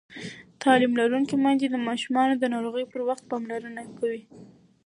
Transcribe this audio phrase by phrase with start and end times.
[0.61, 4.21] تعلیم لرونکې میندې د ماشومانو د ناروغۍ پر وخت پاملرنه کوي.